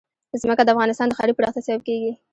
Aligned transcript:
ځمکه 0.41 0.63
د 0.65 0.69
افغانستان 0.73 1.07
د 1.09 1.13
ښاري 1.17 1.33
پراختیا 1.37 1.61
سبب 1.67 1.81
کېږي. 1.87 2.11